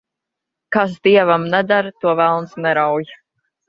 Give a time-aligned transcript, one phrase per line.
[0.77, 3.09] Kas dievam neder, to velns nerauj.